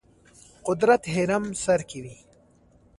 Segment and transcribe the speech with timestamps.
[0.67, 2.15] قدرت هرم سر کې وي.